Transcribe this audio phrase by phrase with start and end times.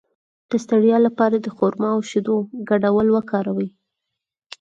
[0.49, 2.35] د ستړیا لپاره د خرما او شیدو
[2.69, 3.69] ګډول وکاروئ